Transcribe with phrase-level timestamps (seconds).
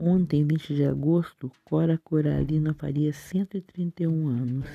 [0.00, 4.66] Ontem, 20 de agosto, Cora Coralina faria 131 anos.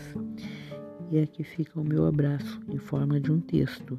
[1.10, 3.98] E aqui fica o meu abraço em forma de um texto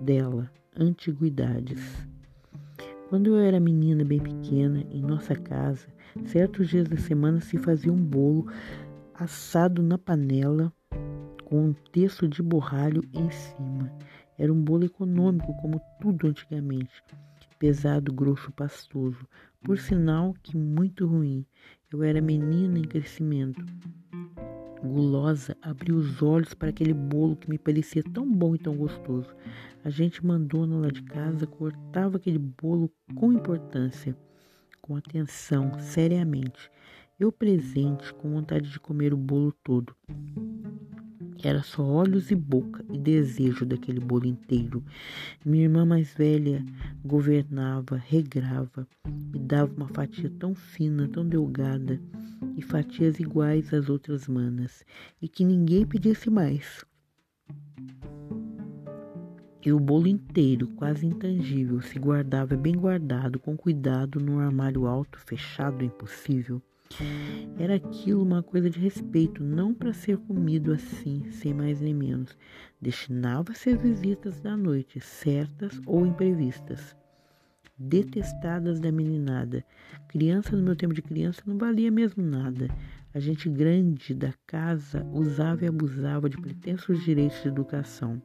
[0.00, 2.06] dela, Antiguidades.
[3.08, 5.86] Quando eu era menina bem pequena, em nossa casa,
[6.26, 8.50] certos dias da semana se fazia um bolo
[9.14, 10.72] assado na panela
[11.44, 13.92] com um texto de borralho em cima.
[14.36, 17.02] Era um bolo econômico, como tudo antigamente.
[17.58, 19.26] Pesado, grosso, pastoso.
[19.62, 21.44] Por sinal que muito ruim.
[21.92, 23.64] Eu era menina em crescimento.
[24.82, 29.34] Gulosa, abri os olhos para aquele bolo que me parecia tão bom e tão gostoso.
[29.84, 34.16] A gente mandou-na lá de casa, cortava aquele bolo com importância,
[34.80, 36.70] com atenção, seriamente.
[37.18, 39.94] Eu presente, com vontade de comer o bolo todo.
[41.42, 44.82] Era só olhos e boca e desejo daquele bolo inteiro.
[45.44, 46.64] Minha irmã mais velha
[47.04, 52.00] governava, regrava, me dava uma fatia tão fina, tão delgada,
[52.56, 54.84] e fatias iguais às outras manas,
[55.22, 56.84] e que ninguém pedisse mais.
[59.64, 65.18] E o bolo inteiro, quase intangível, se guardava bem guardado, com cuidado, num armário alto,
[65.20, 66.62] fechado, impossível.
[67.58, 72.36] Era aquilo uma coisa de respeito, não para ser comido assim, sem mais nem menos.
[72.80, 76.96] Destinava-se às visitas da noite, certas ou imprevistas.
[77.78, 79.64] Detestadas da meninada.
[80.08, 82.68] Criança no meu tempo de criança não valia mesmo nada.
[83.14, 88.20] A gente grande da casa usava e abusava de pretensos direitos de educação.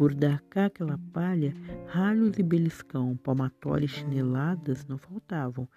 [0.00, 1.54] Por dar cá aquela palha,
[1.86, 5.68] ralhos e beliscão, palmatórias chineladas não faltavam.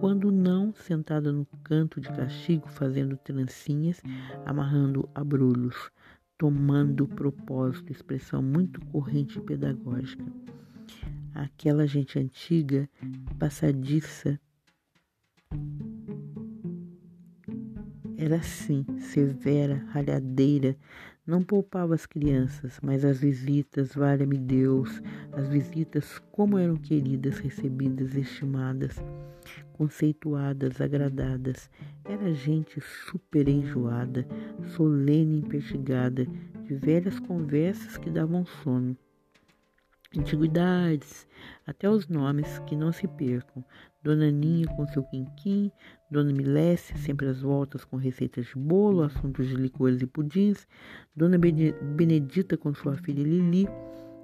[0.00, 4.02] Quando não, sentada no canto de castigo, fazendo trancinhas,
[4.44, 5.90] amarrando abrolhos,
[6.36, 10.30] tomando propósito, expressão muito corrente e pedagógica.
[11.34, 12.86] Aquela gente antiga,
[13.38, 14.38] passadiça,
[18.18, 20.76] era assim, severa, ralhadeira,
[21.26, 25.02] não poupava as crianças, mas as visitas, valha-me Deus,
[25.32, 29.02] as visitas como eram queridas, recebidas, estimadas,
[29.72, 31.70] conceituadas, agradadas.
[32.04, 34.26] Era gente super enjoada,
[34.76, 36.26] solene e empestigada,
[36.66, 38.96] de velhas conversas que davam sono.
[40.16, 41.26] Antiguidades,
[41.66, 43.64] até os nomes que não se percam.
[44.02, 45.72] Dona Ninha com seu quinquim,
[46.10, 50.68] Dona Milécia sempre às voltas com receitas de bolo, assuntos de licores e pudins,
[51.16, 53.66] Dona Benedita com sua filha Lili.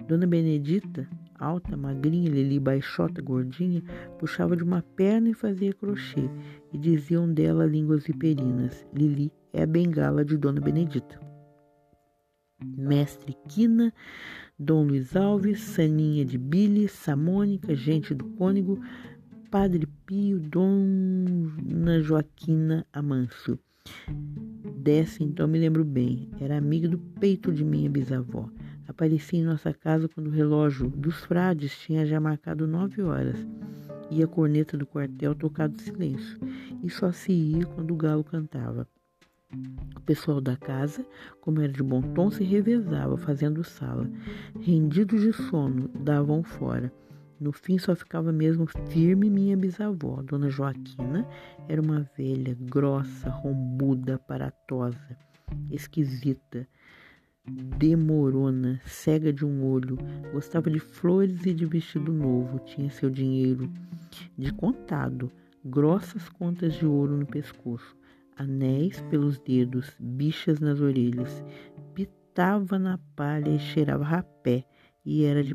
[0.06, 1.08] Dona Benedita,
[1.38, 3.82] alta, magrinha, Lili baixota, gordinha,
[4.18, 6.28] puxava de uma perna e fazia crochê,
[6.72, 8.86] e diziam dela línguas viperinas.
[8.94, 11.20] Lili é a bengala de Dona Benedita.
[12.64, 13.92] Mestre Quina,
[14.62, 18.78] Dom Luiz Alves, Saninha de Billy, Samônica, gente do Cônigo,
[19.50, 23.58] Padre Pio, Dona Joaquina Amanso.
[24.76, 28.50] Dessa então me lembro bem, era amiga do peito de minha bisavó.
[28.86, 33.38] Aparecia em nossa casa quando o relógio dos frades tinha já marcado nove horas
[34.10, 36.38] e a corneta do quartel tocado silêncio,
[36.82, 38.86] e só se ia quando o galo cantava.
[39.96, 41.04] O pessoal da casa,
[41.40, 44.08] como era de bom tom, se revezava fazendo sala.
[44.60, 46.92] Rendidos de sono, davam fora.
[47.40, 51.26] No fim só ficava mesmo firme minha bisavó, Dona Joaquina,
[51.68, 55.16] era uma velha, grossa, rombuda, aparatosa,
[55.70, 56.68] esquisita,
[57.78, 59.96] demorona, cega de um olho,
[60.32, 63.72] gostava de flores e de vestido novo, tinha seu dinheiro
[64.36, 65.32] de contado,
[65.64, 67.99] grossas contas de ouro no pescoço
[68.40, 71.44] anéis pelos dedos, bichas nas orelhas,
[71.92, 74.64] pitava na palha e cheirava rapé,
[75.04, 75.54] e era de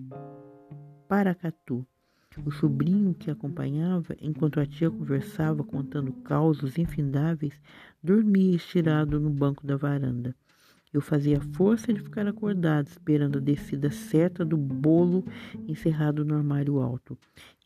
[1.08, 1.84] Paracatu.
[2.46, 7.60] O sobrinho que acompanhava, enquanto a tia conversava contando causos infindáveis,
[8.04, 10.36] dormia estirado no banco da varanda.
[10.96, 15.26] Eu fazia força de ficar acordado, esperando a descida certa do bolo
[15.68, 17.18] encerrado no armário alto.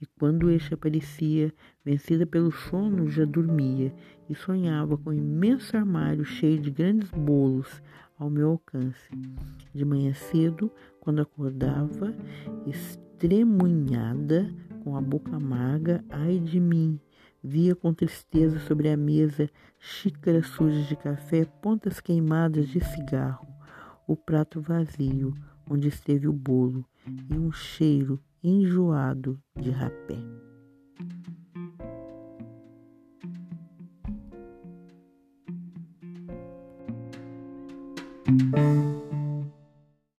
[0.01, 1.53] E quando este aparecia,
[1.85, 3.93] vencida pelo sono, já dormia
[4.27, 7.83] e sonhava com um imenso armário cheio de grandes bolos
[8.17, 9.11] ao meu alcance.
[9.75, 12.15] De manhã cedo, quando acordava,
[12.65, 14.51] estremunhada,
[14.83, 16.99] com a boca amarga, ai de mim,
[17.43, 19.49] Via com tristeza sobre a mesa
[19.79, 23.47] xícaras sujas de café, pontas queimadas de cigarro,
[24.07, 25.33] o prato vazio
[25.69, 26.85] onde esteve o bolo
[27.29, 30.17] e um cheiro enjoado de rapé.
[38.29, 38.98] Música